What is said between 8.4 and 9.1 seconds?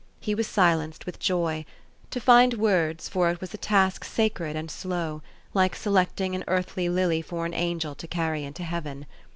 into heaven.